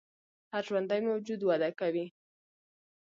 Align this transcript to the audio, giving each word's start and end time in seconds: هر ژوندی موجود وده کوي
هر 0.51 0.63
ژوندی 0.67 1.01
موجود 1.07 1.41
وده 1.43 1.69
کوي 1.79 2.05